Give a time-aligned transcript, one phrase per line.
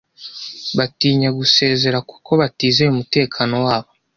[0.77, 3.89] batinya gusezera kuko batizeye umutekano wabo